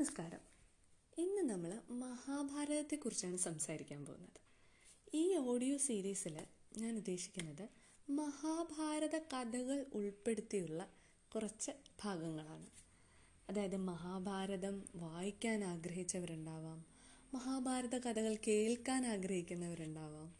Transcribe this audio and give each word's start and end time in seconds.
നമസ്കാരം. 0.00 0.38
ഇന്ന് 1.18 1.42
നമ്മൾ 1.42 1.80
മഹാഭാരതത്തെക്കുറിച്ചാണ് 1.90 3.36
സംസാരിക്കാൻ 3.36 4.04
പോകുന്നത്. 4.04 4.40
ഈ 5.14 5.36
ഓഡിയോ 5.36 5.78
സീരീസിൽ 5.78 6.46
ഞാൻ 6.78 6.96
ഉദ്ദേശിക്കുന്നത് 6.96 7.68
മഹാഭാരത 8.10 9.18
കഥകൾ 9.18 9.86
ഉൾപ്പെടുത്തിയുള്ള 9.94 10.88
കുറച്ച് 11.34 11.70
ഭാഗങ്ങളാണ്. 12.04 12.66
അതായത് 13.48 13.76
മഹാഭാരതം 13.76 14.88
വായിക്കാൻ 14.94 15.64
ആഗ്രഹിച്ചവരുണ്ടാവാം 15.64 16.84
മഹാഭാരത 17.34 17.98
കഥകൾ 17.98 18.36
കേൾക്കാൻ 18.48 19.06
ആഗ്രഹിക്കുന്നവരുണ്ടാവാം 19.06 20.34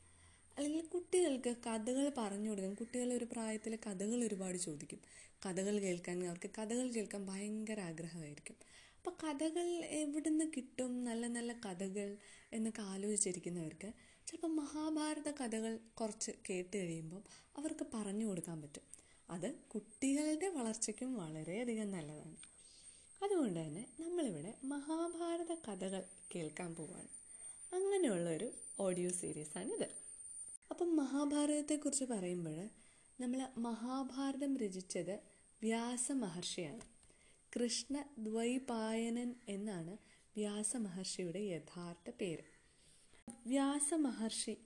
അല്ലെങ്കിൽ 0.57 0.87
കുട്ടികൾക്ക് 0.87 1.57
കഥകൾ 1.67 2.13
പറഞ്ഞു 2.19 2.51
കൊടുക്കാൻ 2.51 2.75
കുട്ടികൾ 2.75 3.13
ഒരു 3.13 3.25
പ്രായത്തിൽ 3.25 3.77
കഥകൾ 3.77 4.25
ഒരുപാട് 4.25 4.59
ചോദിക്കും. 4.59 5.01
കഥകൾ 5.47 5.79
കേൾക്കാൻ 5.79 6.27
അവർക്ക് 6.27 6.51
കഥകൾ 6.59 6.89
കേൾക്കാൻ 6.89 7.27
ഭയങ്കര 7.27 7.81
ആഗ്രഹമായിരിക്കും. 7.81 8.57
അപ്പോൾ 9.01 9.17
കഥകൾ 9.25 9.69
എവിടുന്ന് 9.85 10.45
കിട്ടും? 10.57 11.05
നല്ല 11.05 11.27
നല്ല 11.27 11.53
കഥകൾ 11.53 12.17
എന്നൊക്കെ 12.53 12.83
ആലോചിച്ചിരിക്കുന്നവർക്ക് 12.83 13.93
ചിലപ്പോൾ 14.27 14.49
മഹാഭാരത 14.49 15.29
കഥകൾ 15.31 15.79
കുറച്ച് 16.01 16.33
കേട്ട് 16.51 16.77
കഴിയുമ്പം 16.77 17.23
അവർക്ക് 17.59 17.87
പറഞ്ഞു 17.95 18.27
കൊടുക്കാൻ 18.27 18.63
പറ്റും. 18.63 18.83
അത് 19.31 19.55
കുട്ടികളുടെ 19.55 20.49
വളർച്ചയ്ക്കും 20.49 21.15
വളരെയധികം 21.15 21.91
നല്ലതാണ്. 21.91 22.37
അതുകൊണ്ട് 23.23 23.61
തന്നെ 23.61 23.89
നമ്മളിവിടെ 24.01 24.55
മഹാഭാരത 24.65 25.55
കഥകൾ 25.55 26.05
കേൾക്കാൻ 26.35 26.75
പോവാണ്. 26.75 27.09
അങ്ങനെയുള്ള 27.73 28.31
ഒരു 28.31 28.53
ഓഡിയോ 28.81 29.11
ഇത് 29.79 29.89
അപ്പം 30.71 30.97
മഹാഭാരതത്തെക്കുറിച്ച് 30.97 32.05
പറയുമ്പോൾ 32.05 32.61
നമ്മൾ 33.21 33.49
മഹാഭാരതം 33.59 34.57
രചിച്ചത് 34.57 35.21
വ്യാസ 35.63 36.13
മഹർഷിയാണ് 36.13 36.90
കൃഷ്ണ 37.53 38.05
ദ്വൈപായനൻ 38.19 39.35
എന്നാണ് 39.49 39.97
വ്യാസ 40.37 40.77
മഹർഷിയുടെ 40.77 41.39
യഥാർത്ഥ 41.39 42.11
പേര്. 42.21 42.45
വ്യാസ 43.47 43.95
മഹർഷി 43.95 44.57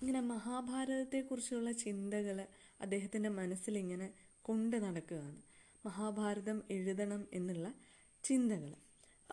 ഇങ്ങനെ 0.00 0.20
മഹാഭാരതത്തെക്കുറിച്ചുള്ള 0.20 1.72
ചിന്തകൾ 1.72 2.46
അദ്ദേഹത്തിന്റെ 2.80 3.28
മനസ്സിലിങ്ങനെ 3.28 4.08
കൊണ്ടു 4.42 4.76
നടക്കുകയാണ്. 4.76 5.42
മഹാഭാരതം 5.86 6.62
എഴുതണം 6.70 7.28
എന്നുള്ള 7.32 7.74
ചിന്തകൾ 8.24 8.72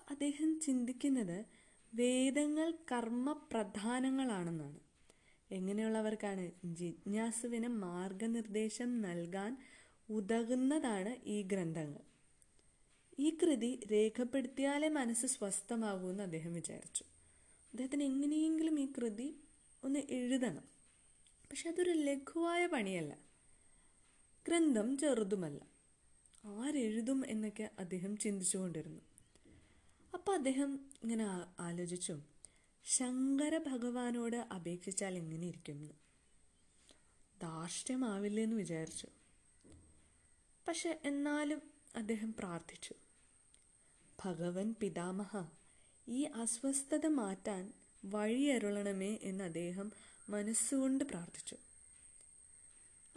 അദ്ദേഹം 0.10 0.60
ചിന്തിക്കുന്നത് 0.60 1.46
വേദങ്ങൾ 1.94 2.74
കർമ്മ 2.92 3.32
പ്രധാനങ്ങളാണെന്നാണ് 3.52 4.80
എങ്ങനെയുള്ളവർക്കാണ് 5.52 6.52
ജിജ്ഞാസുവിന് 6.66 7.68
മാർഗനിർദ്ദേശം 7.68 9.02
നൽകാൻ 9.02 9.52
ഉതകുന്നതാണ് 10.10 11.16
ഈ 11.26 11.42
ഗ്രന്ഥങ്ങൾ. 11.42 12.11
ഈ 13.22 13.38
കൃതി 13.44 13.80
രേഖപ്പെടുത്തിയാലേ 13.92 14.90
മനസ്സ് 14.90 15.26
സ്വസ്ഥമാകൂ 15.26 16.10
എന്ന് 16.10 16.24
അദ്ദേഹം 16.24 16.54
വിചാരിച്ചു. 16.54 17.04
അദ്ദേഹത്തിന് 17.72 18.04
എങ്ങനെയെങ്കിലും 18.04 18.80
ഈ 18.80 18.92
കൃതി 18.98 19.44
ഒന്ന് 19.84 20.00
എഴുതണം. 20.10 20.64
പക്ഷെ 21.50 21.70
അതൊരു 21.70 21.90
ലഘുവായ 21.90 22.68
പണിയല്ല. 22.68 23.18
ഗ്രന്ഥം 24.48 24.98
ചെറുതുമല്ല. 24.98 25.66
ആരെഴുതും 26.46 27.24
എന്നൊക്കെ 27.28 27.70
അദ്ദേഹം 27.80 28.18
ചിന്തിച്ചുകൊണ്ടിരുന്നു. 28.18 29.02
അപ്പോൾ 30.14 30.36
അദ്ദേഹം 30.36 30.90
ഇങ്ങനെ 31.04 31.26
ആലോചിച്ചു. 31.60 32.20
ശങ്കര 32.84 33.58
ഭഗവാനോട് 33.58 34.38
അപേക്ഷിച്ചാൽ 34.38 35.18
എങ്ങനെ 35.18 35.48
ഇരിക്കുമെന്ന്. 35.48 35.92
ധാർഷ്ട്യമാവില്ലെന്ന് 37.42 38.56
വിചാരിച്ചു. 38.56 39.08
പക്ഷെ 40.68 41.00
എന്നാലും 41.06 41.62
അദ്ദേഹം 41.96 42.34
പ്രാർത്ഥിച്ചു. 42.34 42.96
ഭഗവൻ 44.26 44.76
പിതാമഹ. 44.82 45.50
ഈ 46.08 46.24
അസ്വസ്ഥത 46.24 47.06
മാറ്റാൻ 47.06 47.74
വഴിയരുളണമേ 48.06 49.20
എന്ന് 49.22 49.44
അദ്ദേഹം 49.44 49.92
മനസ്സുകൊണ്ട് 50.30 51.04
പ്രാർത്ഥിച്ചു. 51.04 51.58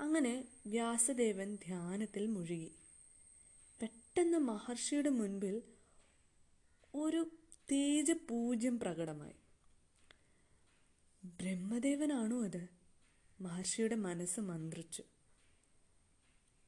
അങ്ങനെ 0.00 0.48
വ്യാസദേവൻ 0.66 1.54
ധ്യാനത്തിൽ 1.54 2.26
മുഴുകി. 2.26 2.75
പെട്ടെന്ന് 3.81 4.38
മഹർഷിയുടെ 4.38 5.10
മുൻപിൽ 5.10 5.62
ഒരു 6.94 7.31
തേജപൂജ്യം 7.72 8.81
പ്രകടമായി. 8.81 9.34
ബ്രഹ്മദേവനാണോ 11.25 12.44
അത്? 12.44 12.69
മഹർഷിയുടെ 13.41 13.94
മനസ്സ് 13.94 14.41
മന്ത്രിച്ചു. 14.41 15.04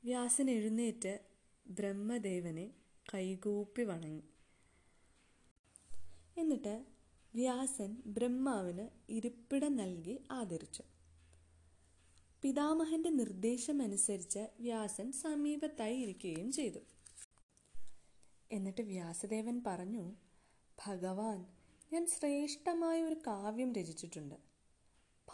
വ്യാസൻ 0.05 0.51
എഴുന്നേറ്റ് 0.51 1.19
ബ്രഹ്മദേവനെ 1.67 2.86
കൈകൂപ്പി 3.15 3.83
വണങ്ങി. 3.83 4.25
എന്നിട്ട് 6.39 6.85
വ്യാസൻ 7.35 8.03
ബ്രഹ്മാവിന് 8.07 8.89
ഇരിപ്പിടം 9.09 9.77
നൽകി 9.77 10.23
ആദരിച്ചു. 10.31 10.83
പിതാമഹന്റെ 12.43 13.11
നിർദ്ദേശമനുസരിച്ച് 13.11 14.49
വ്യാസൻ 14.61 15.13
സമീപത്തായി 15.13 15.97
ഇരിക്കുകയും 15.97 16.53
ചെയ്തു. 16.53 16.79
എന്നിട്ട് 18.53 18.83
വ്യാസദേവൻ 18.83 19.63
പറഞ്ഞു 19.67 20.15
ഭഗവാൻ 20.87 21.47
ഞാൻ 21.93 22.07
ശ്രേഷ്ഠമായ 22.07 23.03
ഒരു 23.03 23.17
കാവ്യം 23.27 23.73
രചിച്ചിട്ടുണ്ട്. 23.73 24.35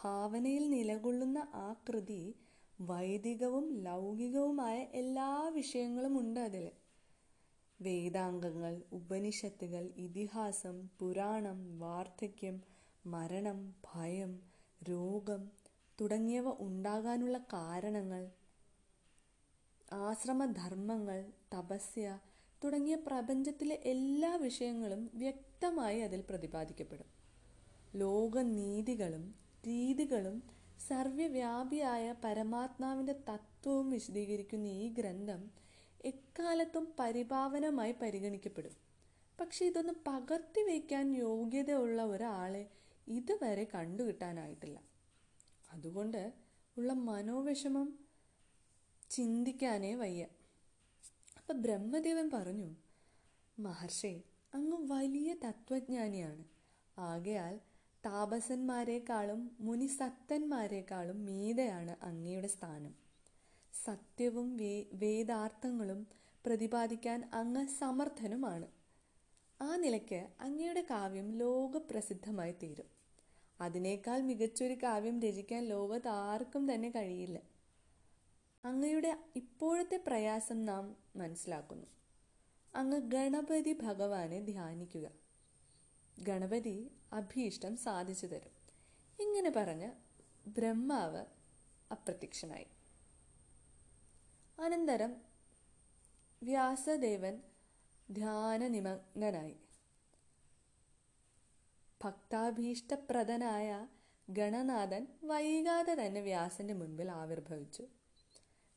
ഭാവനയിൽ 0.05 0.71
നിലകൊള്ളുന്ന 0.71 1.39
ആ 1.39 1.73
കൃതി 1.89 2.35
വൈദികവും 2.81 3.83
ലൗകികവുമായ 3.83 4.79
എല്ലാ 4.79 5.49
വിഷയങ്ങളും 5.49 6.21
ഉണ്ട് 6.21 6.41
അതിൽ 6.41 6.71
വേദാംഗങ്ങൾ 7.83 8.83
ഉപനിഷത്തുകൾ 8.93 9.85
ഇതിഹാസം 9.97 10.89
പുരാണം 10.99 11.79
വാർദ്ധക്യം 11.79 12.57
മരണം 13.05 13.59
ഭയം 13.85 14.33
രോഗം 14.83 15.43
തുടങ്ങിയവ 15.99 16.49
ഉണ്ടാകാനുള്ള 16.61 17.39
കാരണങ്ങൾ 17.53 18.23
ആശ്രമധർമ്മങ്ങൾ 19.93 21.19
തപസ്യ 21.55 22.05
തുടങ്ങിയ 22.63 22.97
പ്രപഞ്ചത്തിലെ 22.97 23.77
എല്ലാ 23.85 24.37
വിഷയങ്ങളും 24.37 25.11
വ്യക്തമായി 25.15 26.01
അതിൽ 26.01 26.21
പ്രതിപാദിക്കപ്പെടും. 26.21 27.09
ലോകനീതികളും 27.95 29.25
രീതികളും 29.67 30.37
സർവവ്യാപിയായ 30.89 32.15
പരമാത്മാവിന്റെ 32.25 33.13
തത്വവും 33.29 33.91
വിശദീകരിക്കുന്ന 33.91 34.67
ഈ 34.67 34.89
ഗ്രന്ഥം 34.93 35.43
എക്കാലത്തും 36.05 36.95
പരിഭാവനമായി 36.99 37.93
പരിഗണിക്കപ്പെടും. 37.93 38.73
പക്ഷെ 39.41 39.65
ഇതൊന്ന് 39.65 39.93
പകർത്തി 40.07 40.61
വയ്ക്കാൻ 40.61 41.17
യോഗ്യതയുള്ള 41.17 42.03
ഒരാളെ 42.03 42.71
ഇതുവരെ 43.09 43.67
കണ്ടുകിട്ടാനായിട്ടില്ല. 43.75 44.81
അതുകൊണ്ട് 45.73 46.33
ഉള്ള 46.79 46.93
മനോവിഷമം 46.93 47.99
ചിന്തിക്കാനേ 49.11 49.95
വയ്യ. 49.95 50.27
അപ്പം 51.39 51.63
ബ്രഹ്മദേവൻ 51.63 52.31
പറഞ്ഞു 52.31 52.77
മഹർഷി 53.59 54.25
അങ്ങ് 54.55 54.77
വലിയ 54.91 55.35
തത്വജ്ഞാനിയാണ്. 55.35 56.45
ആകയാൽ 56.99 57.61
താപസന്മാരെക്കാളും 58.07 59.57
മുനിസത്തന്മാരെക്കാളും 59.61 61.25
മീതയാണ് 61.25 61.97
അങ്ങയുടെ 62.03 62.47
സ്ഥാനം. 62.47 63.02
സത്യവും 63.73 64.57
വേ 64.57 64.87
വേദാർത്ഥങ്ങളും 64.93 66.07
പ്രതിപാദിക്കാൻ 66.47 67.31
അങ്ങ് 67.35 67.67
സമർത്ഥനുമാണ്. 67.67 68.69
ആ 69.63 69.77
നിലയ്ക്ക് 69.77 70.29
അങ്ങയുടെ 70.41 70.87
കാവ്യം 70.91 71.33
ലോകപ്രസിദ്ധമായി 71.33 72.53
തീരും. 72.53 72.87
അതിനേക്കാൾ 73.61 74.21
മികച്ചൊരു 74.21 74.75
കാവ്യം 74.83 75.21
രചിക്കാൻ 75.21 75.65
ലോകത്ത് 75.65 76.09
ആർക്കും 76.09 76.75
തന്നെ 76.75 76.91
കഴിയില്ല. 76.91 77.43
അങ്ങയുടെ 78.65 79.19
ഇപ്പോഴത്തെ 79.37 80.05
പ്രയാസം 80.07 80.65
നാം 80.65 80.97
മനസ്സിലാക്കുന്നു. 81.17 81.87
അങ്ങ് 82.75 82.99
ഗണപതി 82.99 83.73
ഭഗവാനെ 83.73 84.41
ധ്യാനിക്കുക. 84.41 85.11
ഗണപതി 86.23 86.91
അഭീഷ്ടം 87.13 87.77
സാധിച്ചു 87.77 88.27
തരും. 88.27 88.53
ഇങ്ങനെ 89.23 89.53
പറഞ്ഞ് 89.57 89.93
ബ്രഹ്മാവ് 90.49 91.25
അപ്രത്യക്ഷനായി. 91.91 92.67
അനന്തരം 94.59 95.17
വ്യാസദേവൻ 96.43 97.43
ധ്യാനനിമഗ്നനായി. 98.11 99.57
ഭക്താഭീഷ്ടപ്രദനായ 102.05 103.87
ഗണനാഥൻ 104.31 105.07
വൈകാതെ 105.25 105.95
തന്നെ 105.95 106.21
വ്യാസന്റെ 106.21 106.75
മുൻപിൽ 106.75 107.11
ആവിർഭവിച്ചു. 107.11 107.83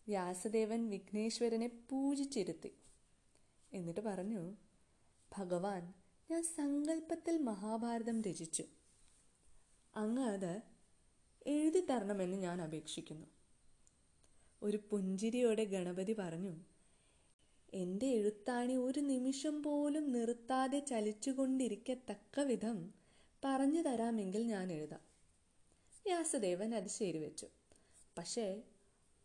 വ്യാസദേവൻ 0.07 0.89
വിഘ്നേശ്വരനെ 0.89 1.67
പൂജിച്ചിരുത്തി. 1.67 2.71
എന്നിട്ട് 3.73 4.01
പറഞ്ഞു 4.01 4.57
ഭഗവാൻ 5.37 5.93
ഞാൻ 6.31 6.43
സങ്കല്പത്തിൽ 6.43 7.37
മഹാഭാരതം 7.37 8.21
രചിച്ചു. 8.21 8.63
അങ്ങ് 9.95 10.23
അത് 10.23 10.61
എഴുതി 11.47 11.85
തരണമെന്ന് 11.85 12.37
ഞാൻ 12.37 12.61
അപേക്ഷിക്കുന്നു. 12.61 13.27
ഒരു 14.65 14.79
പുഞ്ചിരിയോടെ 14.89 15.63
ഗണപതി 15.63 16.13
പറഞ്ഞു 16.13 16.55
എന്റെ 17.73 18.05
എഴുത്താണി 18.05 18.73
ഒരു 18.73 18.99
നിമിഷം 18.99 19.63
പോലും 19.63 20.11
നിർത്താതെ 20.11 20.79
ചലിച്ചുകൊണ്ടിരിക്കത്തക്ക 20.79 22.39
വിധം 22.39 22.93
പറഞ്ഞു 23.45 23.81
തരാമെങ്കിൽ 23.81 24.43
ഞാൻ 24.43 24.71
എഴുതാം. 24.71 24.99
വ്യാസദേവൻ 26.05 26.75
അത് 26.75 26.87
ശരിവെച്ചു 26.87 27.47
പക്ഷേ 28.17 28.61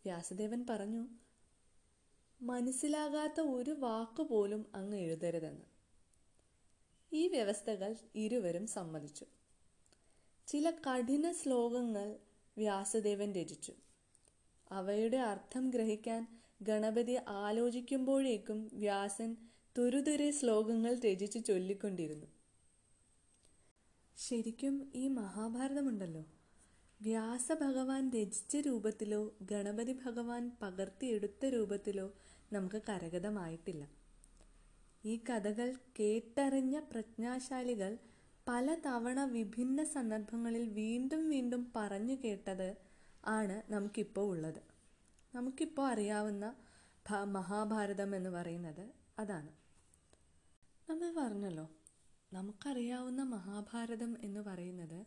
വ്യാസദേവൻ 0.05 0.67
പറഞ്ഞു 0.71 1.09
മനസ്സിലാകാത്ത 2.43 3.41
ഒരു 3.41 3.71
വാക്ക് 3.71 4.23
പോലും 4.23 4.67
അങ്ങ് 4.75 4.99
എഴുതരുതെന്ന്. 4.99 5.67
ഈ 7.13 7.29
വ്യവസ്ഥകൾ 7.29 7.97
ഇരുവരും 8.15 8.67
സമ്മതിച്ചു. 8.67 9.27
ചില 10.47 10.71
കഠിന 10.71 11.33
ശ്ലോകങ്ങൾ 11.33 12.17
വ്യാസദേവൻ 12.57 13.33
രചിച്ചു. 13.33 13.73
അവയുടെ 14.73 15.17
അർത്ഥം 15.17 15.71
ഗ്രഹിക്കാൻ 15.71 16.41
ഗണപതി 16.63 17.19
ആലോചിക്കുമ്പോഴേക്കും 17.29 18.71
വ്യാസൻ 18.73 19.37
തുരുതുരെ 19.79 20.31
ശ്ലോകങ്ങൾ 20.31 20.99
രചിച്ചു 20.99 21.39
ചൊല്ലിക്കൊണ്ടിരുന്നു. 21.39 22.27
ശരിക്കും 24.19 24.93
ഈ 24.95 25.09
മഹാഭാരതമുണ്ടല്ലോ. 25.09 26.25
വ്യാസ 27.03 27.53
ഭഗവാൻ 27.53 28.11
രചിച്ച 28.11 28.57
രൂപത്തിലോ 28.57 29.35
ഗണപതി 29.43 29.93
ഭഗവാൻ 29.93 30.53
പകർത്തിയെടുത്ത 30.63 31.47
രൂപത്തിലോ 31.47 32.13
നമുക്ക് 32.53 32.83
കരഗതമായിട്ടില്ല. 32.89 33.89
ഈ 35.05 35.21
കഥകൾ 35.31 35.75
കേട്ടറിഞ്ഞ 36.01 36.81
പ്രജ്ഞാശാലികൾ 36.81 37.99
പല 38.49 38.77
തവണ 38.87 39.25
വിഭിന്ന 39.25 39.85
സന്ദർഭങ്ങളിൽ 39.85 40.69
വീണ്ടും 40.69 41.29
വീണ്ടും 41.29 41.73
പറഞ്ഞു 41.77 42.15
കേട്ടത് 42.25 42.90
ആണ് 43.25 43.73
നമുക്കിപ്പോൾ 43.73 44.31
ഉള്ളത്. 44.31 44.63
നമുക്കിപ്പോൾ 45.35 45.87
അറിയാവുന്ന 45.87 46.55
മഹാഭാരതം 47.25 48.17
എന്ന് 48.17 48.31
പറയുന്നത് 48.31 48.91
അതാണ്. 49.19 49.53
നമ്മൾ 50.91 51.15
പറഞ്ഞല്ലോ 51.17 51.71
നമുക്കറിയാവുന്ന 52.33 53.23
മഹാഭാരതം 53.23 54.17
എന്ന് 54.23 54.41
പറയുന്നത് 54.41 55.07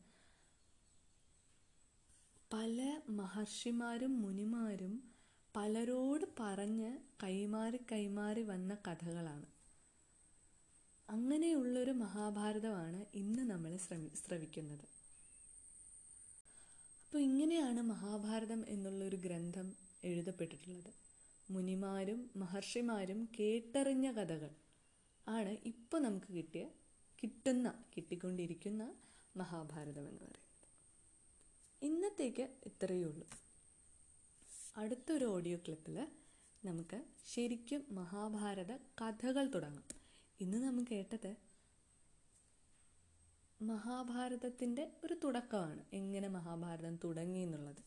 പല 2.53 3.01
മഹർഷിമാരും 3.09 4.21
മുനിമാരും 4.21 5.03
പലരോട് 5.55 6.25
പറഞ്ഞ് 6.39 6.97
കൈമാറി 7.23 7.79
കൈമാറി 7.91 8.41
വന്ന 8.41 8.77
കഥകളാണ്. 8.87 9.45
അങ്ങനെയുള്ളൊരു 11.09 11.91
മഹാഭാരതമാണ് 11.91 13.05
ഇന്ന് 13.13 13.43
നമ്മൾ 13.43 13.77
ശ്രമി 13.77 14.11
ശ്രവിക്കുന്നത്. 14.27 14.92
അപ്പോൾ 17.13 17.23
ഇങ്ങനെയാണ് 17.23 17.81
മഹാഭാരതം 17.81 18.65
എന്നുള്ളൊരു 18.67 19.15
ഗ്രന്ഥം 19.15 19.75
എഴുതപ്പെട്ടിട്ടുള്ളത്. 20.03 20.93
മുനിമാരും 21.51 22.29
മഹർഷിമാരും 22.35 23.29
കേട്ടറിഞ്ഞ 23.39 24.11
കഥകൾ 24.11 24.49
ആണ് 25.27 25.57
ഇപ്പോൾ 25.65 26.01
നമുക്ക് 26.01 26.33
കിട്ടിയ 26.33 26.69
കിട്ടുന്ന 27.23 27.83
കിട്ടിക്കൊണ്ടിരിക്കുന്ന 27.97 28.95
മഹാഭാരതം 29.37 30.09
എന്ന് 30.09 30.19
പറയുന്നത്. 30.19 30.39
ഇന്നത്തേക്ക് 31.81 32.41
ഇത്രയേ 32.41 33.03
ഉള്ളൂ. 33.03 33.27
അടുത്തൊരു 34.77 35.25
ഓഡിയോ 35.25 35.57
ക്ലിപ്പിൽ 35.57 36.07
നമുക്ക് 36.65 37.03
ശരിക്കും 37.33 37.85
മഹാഭാരത 37.91 38.71
കഥകൾ 38.73 39.51
തുടങ്ങാം. 39.51 39.83
ഇന്ന് 40.39 40.57
നമ്മൾ 40.57 40.85
കേട്ടത് 40.91 41.35
മഹാഭാരതത്തിന്റെ 43.61 44.91
ഒരു 45.03 45.13
തുടക്കമാണ്. 45.23 45.85
എങ്ങനെ 45.93 46.27
മഹാഭാരതം 46.27 46.95
തുടങ്ങി 46.95 47.39
എന്നുള്ളത്? 47.39 47.83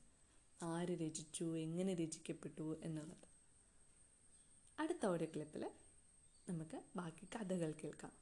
ആര് 0.63 0.89
രചിച്ചു? 0.89 1.57
എങ്ങനെ 1.57 1.95
രചിക്കപ്പെട്ടു 1.95 2.81
എന്നുള്ളത്? 2.85 3.29
അടുത്ത 4.79 5.07
ഓഡിയോ 5.07 5.29
ക്ലിപ്പിൽ 5.35 5.71
നമുക്ക് 6.49 6.83
ബാക്കി 6.97 7.29
കഥകൾ 7.37 7.75
കേൾക്കാം. 7.85 8.13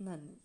നന്ദി. 0.00 0.40